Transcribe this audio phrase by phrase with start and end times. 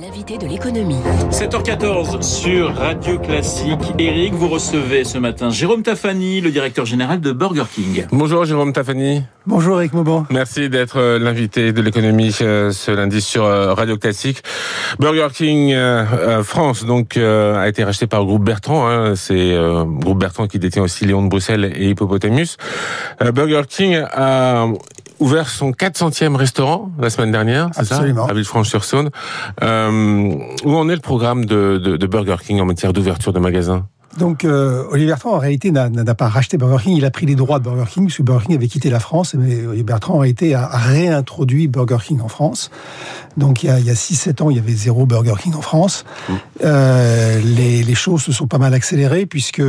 [0.00, 1.02] L'invité de l'économie.
[1.30, 3.78] 7h14 sur Radio Classique.
[3.98, 8.06] Eric, vous recevez ce matin Jérôme Tafani, le directeur général de Burger King.
[8.10, 9.22] Bonjour Jérôme Tafani.
[9.46, 10.24] Bonjour Eric Mauban.
[10.30, 14.42] Merci d'être euh, l'invité de l'économie euh, ce lundi sur euh, Radio Classique.
[14.98, 15.76] Burger King
[16.42, 18.88] France donc a été racheté par le groupe Bertrand.
[18.88, 19.14] Hein.
[19.14, 19.54] C'est
[20.00, 22.56] groupe Bertrand qui détient aussi Léon de Bruxelles et Hippopotamus.
[23.20, 24.68] Burger King a
[25.22, 28.00] ouvert son 400e restaurant la semaine dernière, c'est ça?
[28.00, 29.10] À Villefranche-sur-Saône.
[29.62, 30.34] Euh,
[30.64, 33.86] où en est le programme de, de, de Burger King en matière d'ouverture de magasins?
[34.18, 37.34] Donc euh, Olivier Bertrand en réalité n'a pas racheté Burger King, il a pris les
[37.34, 40.28] droits de Burger King puisque Burger King avait quitté la France, mais Olivier Bertrand a
[40.28, 42.70] été à réintroduit Burger King en France.
[43.38, 45.54] Donc il y a, il y a 6-7 ans, il y avait zéro Burger King
[45.54, 46.04] en France.
[46.28, 46.32] Mmh.
[46.64, 49.62] Euh, les, les choses se sont pas mal accélérées puisque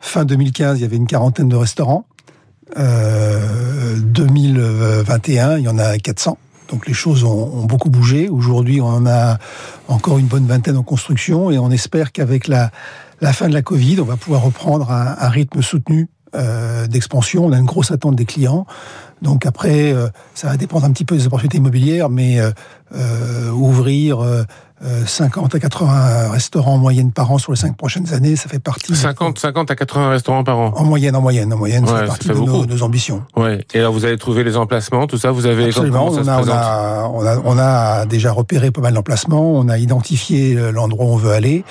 [0.00, 2.06] fin 2015, il y avait une quarantaine de restaurants.
[2.78, 6.38] Euh, 2021, il y en a 400.
[6.68, 8.28] Donc les choses ont, beaucoup bougé.
[8.28, 9.38] Aujourd'hui, on en a
[9.88, 12.70] encore une bonne vingtaine en construction et on espère qu'avec la,
[13.20, 17.46] la fin de la Covid, on va pouvoir reprendre un, rythme soutenu euh, d'expansion.
[17.46, 18.66] On a une grosse attente des clients.
[19.22, 22.50] Donc après, euh, ça va dépendre un petit peu des opportunités immobilières, mais euh,
[22.94, 24.18] euh ouvrir
[25.06, 28.48] 50 euh, à 80 restaurants en moyenne par an sur les 5 prochaines années, ça
[28.48, 28.94] fait partie.
[28.94, 30.72] 50, 50 à 80 restaurants par an.
[30.76, 33.22] En moyenne, en moyenne, en moyenne, ça fait partie de nos, ambitions.
[33.36, 33.64] Ouais.
[33.72, 35.66] Et alors, vous avez trouvé les emplacements, tout ça, vous avez.
[35.66, 36.08] Absolument.
[36.10, 39.52] On a, on, a, on, a, on a déjà repéré pas mal d'emplacements.
[39.52, 41.64] On a identifié l'endroit où on veut aller.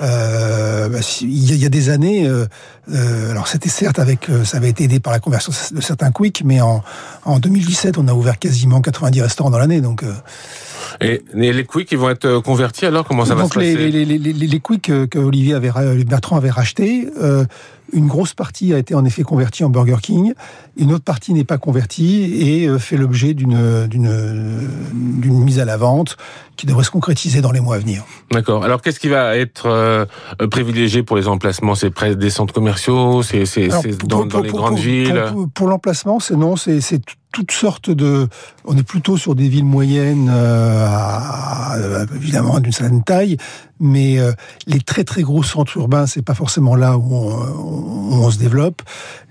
[0.00, 2.46] Euh, bah, il y a des années, euh,
[2.92, 6.42] euh, alors c'était certes avec, ça avait été aidé par la conversion de certains Quick,
[6.44, 6.82] mais en,
[7.24, 10.04] en 2017, on a ouvert quasiment 90 restaurants dans l'année, donc.
[11.00, 13.06] Et, les Quick, ils vont être convertis alors?
[13.06, 13.76] Comment ça va se passer?
[13.76, 15.70] les, les, les, les Quick que, Olivier avait,
[16.04, 17.44] Bertrand avait racheté, euh,
[17.92, 20.32] une grosse partie a été en effet convertie en Burger King,
[20.76, 25.76] une autre partie n'est pas convertie et euh, fait l'objet d'une d'une mise à la
[25.76, 26.16] vente
[26.56, 28.04] qui devrait se concrétiser dans les mois à venir.
[28.30, 28.64] D'accord.
[28.64, 30.06] Alors qu'est-ce qui va être euh,
[30.50, 31.74] privilégié pour les emplacements?
[31.74, 33.22] C'est près des centres commerciaux?
[33.22, 33.44] C'est
[34.06, 35.24] dans, dans, les grandes villes?
[35.32, 36.80] Pour, pour l'emplacement, c'est non, c'est
[37.32, 38.28] toutes sortes de.
[38.64, 41.76] On est plutôt sur des villes moyennes, euh, à,
[42.14, 43.38] évidemment d'une certaine taille,
[43.80, 44.32] mais euh,
[44.66, 48.82] les très très gros centres urbains, c'est pas forcément là où on, se développe.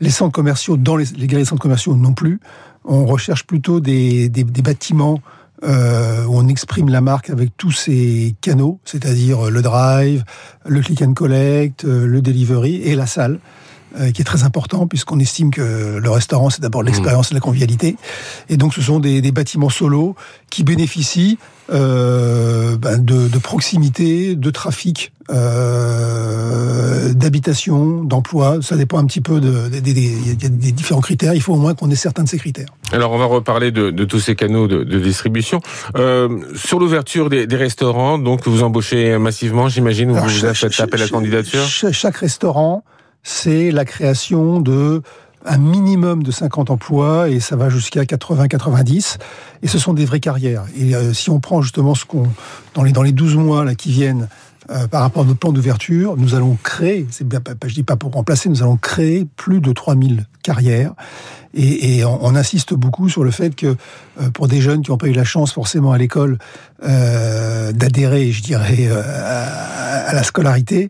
[0.01, 2.39] Les centres commerciaux, dans les, les galeries centres commerciaux non plus.
[2.83, 5.21] On recherche plutôt des, des, des bâtiments
[5.63, 10.23] euh, où on exprime la marque avec tous ces canaux, c'est-à-dire le drive,
[10.65, 13.39] le click and collect, le delivery et la salle.
[13.99, 17.41] Euh, qui est très important puisqu'on estime que le restaurant c'est d'abord l'expérience et la
[17.41, 17.97] convivialité.
[18.47, 20.15] Et donc ce sont des, des bâtiments solos
[20.49, 21.37] qui bénéficient
[21.73, 28.59] euh, ben de, de, proximité, de trafic, euh, d'habitation, d'emploi.
[28.61, 31.33] Ça dépend un petit peu de, des, des différents critères.
[31.33, 32.69] Il faut au moins qu'on ait certains de ces critères.
[32.93, 35.59] Alors on va reparler de, de tous ces canaux de, de distribution.
[35.97, 41.01] Euh, sur l'ouverture des, des, restaurants, donc vous embauchez massivement, j'imagine, ou vous faites appel
[41.01, 42.85] à candidature Chaque restaurant
[43.23, 45.01] c'est la création de
[45.45, 49.17] un minimum de 50 emplois et ça va jusqu'à 80-90
[49.63, 50.65] et ce sont des vraies carrières.
[50.77, 52.27] Et euh, si on prend justement ce qu'on
[52.73, 54.27] dans les dans les 12 mois là qui viennent
[54.71, 57.95] euh, par rapport à notre plan d'ouverture, nous allons créer, c'est bien, je dis pas
[57.95, 60.93] pour remplacer, nous allons créer plus de 3000 carrières.
[61.53, 63.75] Et, on, insiste beaucoup sur le fait que
[64.21, 66.37] euh, pour des jeunes qui n'ont pas eu la chance forcément à l'école
[66.83, 70.89] euh, d'adhérer, je dirais, à, à, la scolarité,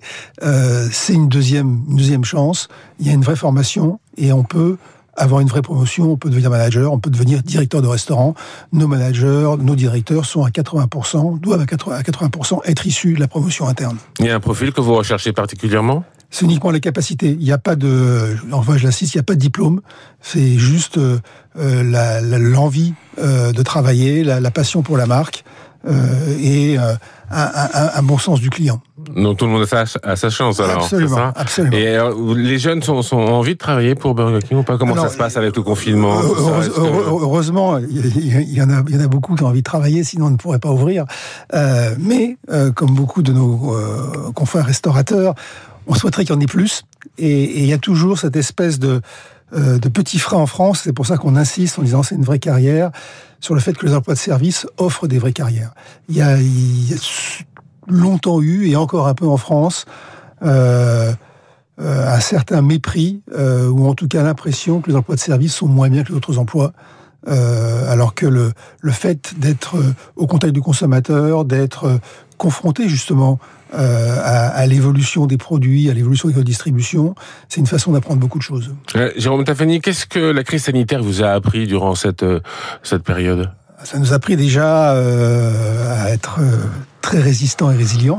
[0.91, 2.67] c'est une deuxième, une deuxième chance.
[2.99, 4.77] Il y a une vraie formation et on peut
[5.15, 8.33] avoir une vraie promotion, on peut devenir manager, on peut devenir directeur de restaurant.
[8.71, 13.67] Nos managers, nos directeurs sont à 80%, doivent à 80% être issus de la promotion
[13.67, 13.97] interne.
[14.19, 16.03] Il y a un profil que vous recherchez particulièrement?
[16.33, 17.31] C'est uniquement les capacités.
[17.31, 19.81] Il n'y a pas de, enfin je l'insiste, il n'y a pas de diplôme.
[20.21, 21.19] C'est juste euh,
[21.57, 26.93] l'envie euh, de travailler, la, passion pour la marque euh, et euh,
[27.31, 28.81] un, un, bon sens du client.
[29.15, 30.83] Donc tout le monde a sa, chance alors.
[30.83, 31.15] Absolument.
[31.15, 31.77] Ça absolument.
[31.77, 34.77] Et euh, les jeunes sont, sont, ont envie de travailler pour Burger King ou pas?
[34.77, 36.19] Comment ça se passe avec le confinement?
[36.21, 40.03] Heureusement, il y, en a, il y en a beaucoup qui ont envie de travailler,
[40.03, 41.05] sinon on ne pourrait pas ouvrir.
[41.53, 42.37] Euh, mais
[42.75, 43.75] comme beaucoup de nos
[44.35, 45.35] confrères restaurateurs,
[45.87, 46.83] on souhaiterait qu'il y en ait plus.
[47.17, 49.01] Et il y a toujours cette espèce de,
[49.53, 50.81] euh, de petits freins en France.
[50.83, 52.91] C'est pour ça qu'on insiste en disant c'est une vraie carrière
[53.39, 55.73] sur le fait que les emplois de service offrent des vraies carrières.
[56.07, 56.37] Il y a,
[57.87, 59.85] longtemps eu, et encore un peu en France,
[60.43, 61.11] euh,
[61.81, 65.67] euh, un certain mépris, ou en tout cas l'impression que les emplois de service sont
[65.67, 66.73] moins bien que les autres emplois.
[67.27, 69.75] Alors que le, le fait d'être
[70.15, 71.99] au contact du consommateur, d'être
[72.41, 73.37] confronté justement
[73.75, 77.13] euh, à, à l'évolution des produits, à l'évolution de la distribution.
[77.49, 78.73] C'est une façon d'apprendre beaucoup de choses.
[79.15, 82.39] Jérôme Tafani, qu'est-ce que la crise sanitaire vous a appris durant cette, euh,
[82.81, 83.51] cette période?
[83.83, 86.39] Ça nous a appris déjà euh, à être
[87.01, 88.17] très résistant et résilient.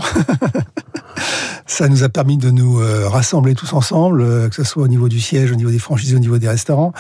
[1.67, 5.21] ça nous a permis de nous rassembler tous ensemble, que ce soit au niveau du
[5.21, 6.93] siège, au niveau des franchises, au niveau des restaurants.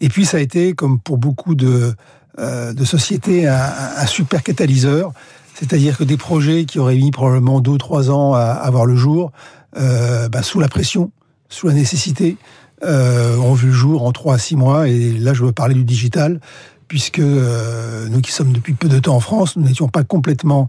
[0.00, 1.94] Et puis ça a été, comme pour beaucoup de,
[2.38, 5.12] de sociétés, un, super catalyseur.
[5.54, 8.96] C'est-à-dire que des projets qui auraient mis probablement deux ou trois ans à, avoir le
[8.96, 9.32] jour,
[9.74, 11.10] bah, sous la pression,
[11.48, 12.36] sous la nécessité,
[12.82, 14.88] ont vu le jour en trois à six mois.
[14.88, 16.40] Et là, je veux parler du digital
[16.88, 20.68] puisque euh, nous qui sommes depuis peu de temps en France, nous n'étions pas complètement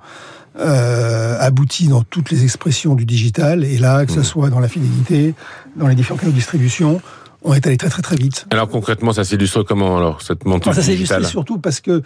[0.57, 3.63] euh, aboutis dans toutes les expressions du digital.
[3.63, 4.23] Et là, que ce mmh.
[4.23, 5.35] soit dans la fidélité,
[5.75, 7.01] dans les différents canaux de distribution,
[7.43, 8.47] on est allé très très très vite.
[8.51, 12.01] Alors concrètement, ça s'illustre comment alors cette montée Ça s'illustre surtout parce que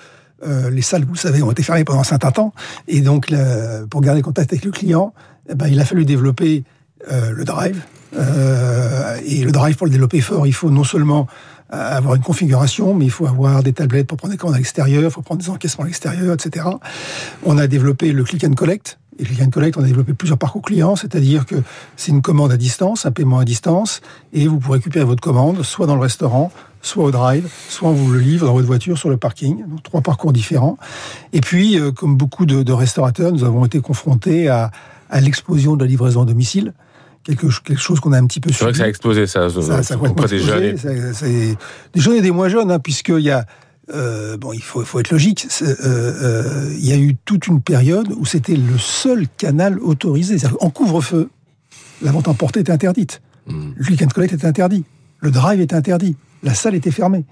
[0.45, 2.53] euh, les salles, vous savez, ont été fermées pendant un certain temps,
[2.87, 3.33] et donc
[3.89, 5.13] pour garder contact avec le client,
[5.49, 6.63] eh ben, il a fallu développer
[7.11, 7.81] euh, le drive.
[8.17, 11.27] Euh, et le drive, pour le développer fort, il faut non seulement
[11.71, 15.03] avoir une configuration, mais il faut avoir des tablettes pour prendre des commandes à l'extérieur,
[15.03, 16.65] il faut prendre des encaissements à l'extérieur, etc.
[17.45, 18.97] On a développé le click and collect.
[19.19, 21.55] Et click and collect, on a développé plusieurs parcours clients, c'est-à-dire que
[21.97, 24.01] c'est une commande à distance, un paiement à distance,
[24.33, 26.51] et vous pouvez récupérer votre commande soit dans le restaurant,
[26.81, 29.67] soit au drive, soit on vous le livre dans votre voiture sur le parking.
[29.67, 30.77] Donc trois parcours différents.
[31.33, 34.71] Et puis, euh, comme beaucoup de, de, restaurateurs, nous avons été confrontés à,
[35.09, 36.73] à l'explosion de la livraison à domicile
[37.23, 39.49] quelque, quelque chose qu'on a un petit peu C'est vrai que ça a explosé, ça,
[39.49, 40.77] ça, ça auprès des jeunes.
[41.13, 41.57] C'est,
[41.93, 43.45] des jeunes et des moins jeunes, hein, puisqu'il y a...
[43.93, 45.47] Euh, bon, il faut, être logique.
[45.61, 50.37] Euh, euh, il y a eu toute une période où c'était le seul canal autorisé.
[50.59, 51.29] En couvre-feu,
[52.01, 53.21] la vente emportée était interdite.
[53.47, 53.71] Hmm.
[53.75, 54.85] Le click and collect était interdit.
[55.19, 56.15] Le drive était interdit.
[56.43, 57.25] La salle était fermée.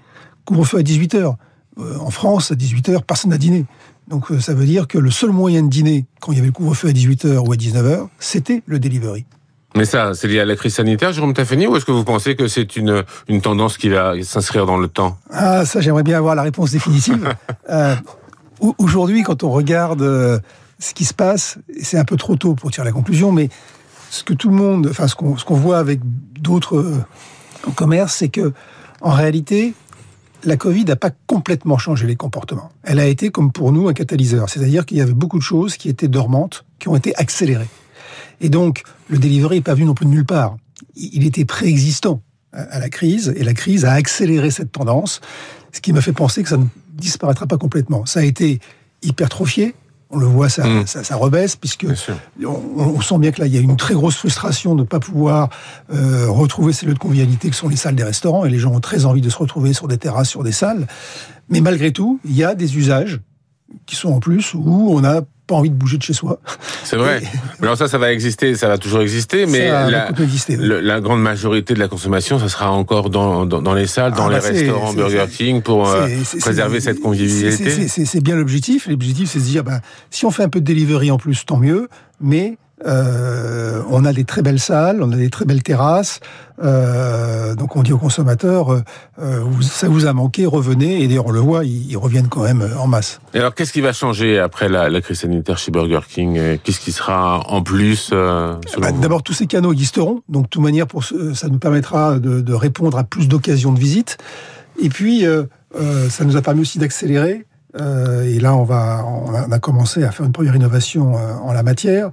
[0.44, 1.36] Couvre-feu à 18h.
[1.76, 3.66] en France, à 18h, personne n'a dîné.
[4.08, 6.52] Donc ça veut dire que le seul moyen de dîner, quand il y avait le
[6.52, 9.26] couvre-feu à 18h ou à 19h, c'était le delivery.
[9.76, 12.36] Mais ça, c'est lié à la crise sanitaire, Jérôme Taffeni, ou est-ce que vous pensez
[12.36, 15.18] que c'est une, une tendance qui va s'inscrire dans le temps?
[15.30, 17.34] Ah, ça, j'aimerais bien avoir la réponse définitive.
[17.70, 17.94] euh,
[18.78, 20.40] Aujourd'hui, quand on regarde euh,
[20.78, 23.50] ce qui se passe, c'est un peu trop tôt pour tirer la conclusion, mais
[24.10, 26.00] ce que tout le monde, enfin, ce qu'on voit avec
[26.40, 28.52] d'autres euh, commerces, c'est que,
[29.00, 29.74] en réalité,
[30.44, 32.70] la Covid n'a pas complètement changé les comportements.
[32.82, 34.48] Elle a été, comme pour nous, un catalyseur.
[34.48, 37.68] C'est-à-dire qu'il y avait beaucoup de choses qui étaient dormantes, qui ont été accélérées.
[38.40, 40.56] Et donc, le delivery n'est pas venu non plus de nulle part.
[40.94, 45.20] Il était préexistant à la crise, et la crise a accéléré cette tendance,
[45.72, 46.64] ce qui me fait penser que ça ne
[46.94, 48.06] disparaîtra pas complètement.
[48.06, 48.58] Ça a été
[49.02, 49.74] hypertrophié,
[50.10, 50.86] on le voit, ça, mmh.
[50.86, 51.86] ça, rebaisse, puisque
[52.44, 55.00] on, sent bien que là, il y a une très grosse frustration de ne pas
[55.00, 55.50] pouvoir
[55.92, 58.72] euh, retrouver ces lieux de convivialité que sont les salles des restaurants, et les gens
[58.72, 60.86] ont très envie de se retrouver sur des terrasses, sur des salles.
[61.50, 63.20] Mais malgré tout, il y a des usages
[63.84, 66.38] qui sont en plus où on a pas envie de bouger de chez soi.
[66.84, 67.22] C'est vrai.
[67.60, 70.12] Alors ça, ça va exister, ça va toujours exister, mais la,
[70.80, 74.34] la, grande majorité de la consommation, ça sera encore dans, dans, les salles, dans ah,
[74.34, 76.06] les bah, restaurants Burger King pour euh,
[76.40, 77.88] préserver cette convivialité.
[77.88, 78.86] C'est bien l'objectif.
[78.88, 79.80] L'objectif, c'est de se dire, ben,
[80.10, 81.88] si on fait un peu de delivery en plus, tant mieux,
[82.20, 86.20] mais euh, on a des très belles salles, on a des très belles terrasses.
[86.62, 88.82] Euh, donc on dit aux consommateurs, euh,
[89.20, 91.02] euh ça vous a manqué, revenez.
[91.02, 93.20] Et d'ailleurs on le voit, ils, reviennent quand même en masse.
[93.34, 96.80] Et alors qu'est-ce qui va changer après la, la crise sanitaire chez Burger King Qu'est-ce
[96.80, 100.22] qui sera en plus euh, bah, D'abord tous ces canaux existeront.
[100.28, 103.80] Donc de toute manière, pour, ça nous permettra de, de répondre à plus d'occasions de
[103.80, 104.18] visite.
[104.80, 105.24] Et puis
[106.08, 107.44] ça nous a permis aussi d'accélérer
[107.76, 112.10] et là, on, va, on a commencé à faire une première innovation en la matière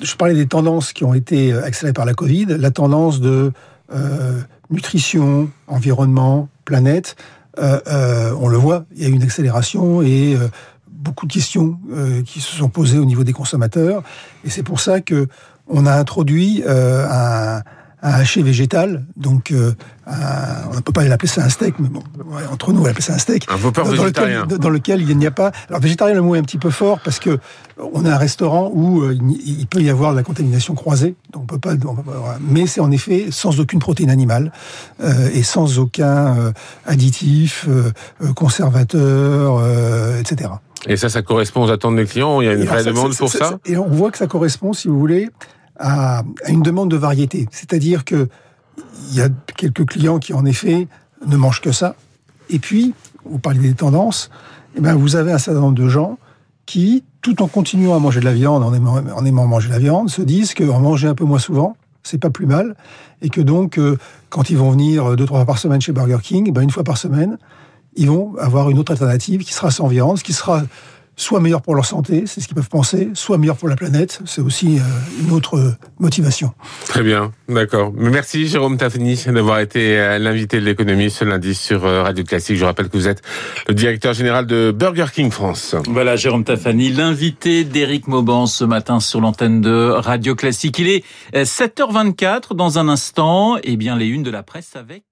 [0.00, 3.52] je parlais des tendances qui ont été euh, accélérées par la Covid, la tendance de
[3.92, 4.40] euh,
[4.70, 7.16] nutrition, environnement, planète.
[7.58, 10.36] Euh, on le voit, il y a eu une accélération et
[10.88, 11.78] beaucoup de questions
[12.24, 14.04] qui se sont posées au niveau des consommateurs.
[14.44, 15.26] Et c'est pour ça que
[15.66, 17.62] on a introduit un
[18.02, 19.04] un haché végétal.
[19.16, 19.72] Donc, euh,
[20.70, 22.02] on ne peut pas l'appeler ça un steak, mais bon,
[22.50, 23.46] entre nous, on l'appelle ça un steak.
[23.48, 24.42] Un dans, végétarien.
[24.42, 25.52] Lequel, dans lequel il n'y a pas.
[25.68, 27.38] Alors, végétarien, le mot est un petit peu fort parce que
[27.94, 31.14] on a un restaurant où euh, il peut y avoir de la contamination croisée.
[31.32, 31.74] Donc, on peut pas.
[31.74, 34.52] On peut pas mais c'est en effet sans aucune protéine animale
[35.02, 36.52] euh, et sans aucun euh,
[36.86, 37.92] additif, euh,
[38.34, 39.62] conservateur,
[40.18, 40.50] etc.
[40.86, 43.30] Et ça, ça correspond aux attentes des clients Il y a une vraie demande pour
[43.30, 45.28] ça, ça Et on voit que ça correspond, si vous voulez,
[45.80, 47.48] à, une demande de variété.
[47.50, 48.28] C'est-à-dire que
[49.10, 50.86] il y a quelques clients qui, en effet,
[51.26, 51.96] ne mangent que ça.
[52.48, 52.94] Et puis,
[53.24, 54.30] vous parlez des tendances,
[54.76, 56.18] eh ben, vous avez un certain nombre de gens
[56.66, 58.72] qui, tout en continuant à manger de la viande, en
[59.24, 62.30] aimant, manger de la viande, se disent qu'en manger un peu moins souvent, c'est pas
[62.30, 62.76] plus mal,
[63.20, 66.18] et que donc, euh, quand ils vont venir deux, trois fois par semaine chez Burger
[66.22, 67.38] King, eh ben, une fois par semaine,
[67.96, 70.62] ils vont avoir une autre alternative qui sera sans viande, qui sera
[71.20, 74.20] soit meilleurs pour leur santé, c'est ce qu'ils peuvent penser, soit meilleurs pour la planète,
[74.24, 76.52] c'est aussi euh, une autre motivation.
[76.86, 77.92] Très bien, d'accord.
[77.94, 82.56] Merci Jérôme Tafni d'avoir été euh, l'invité de l'économie ce lundi sur euh, Radio Classique.
[82.56, 83.22] Je rappelle que vous êtes
[83.68, 85.76] le directeur général de Burger King France.
[85.88, 90.78] Voilà, Jérôme Tafani, l'invité d'Éric Mauban ce matin sur l'antenne de Radio Classique.
[90.78, 95.04] Il est 7h24 dans un instant, et eh bien les unes de la presse avec